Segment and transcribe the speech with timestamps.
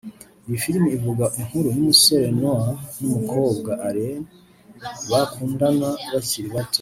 [0.47, 2.69] Iyi filime ivuga inkuru y’umusore Noah
[2.99, 4.23] n’umukobwa Allie
[5.09, 6.69] bakundana bakiri bato